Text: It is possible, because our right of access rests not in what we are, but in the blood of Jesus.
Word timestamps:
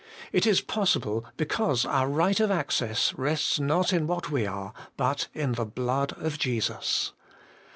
It 0.31 0.47
is 0.47 0.61
possible, 0.61 1.25
because 1.37 1.85
our 1.85 2.09
right 2.09 2.39
of 2.39 2.49
access 2.49 3.13
rests 3.15 3.59
not 3.59 3.93
in 3.93 4.07
what 4.07 4.31
we 4.31 4.47
are, 4.47 4.73
but 4.97 5.27
in 5.35 5.51
the 5.51 5.65
blood 5.67 6.13
of 6.13 6.39
Jesus. 6.39 7.13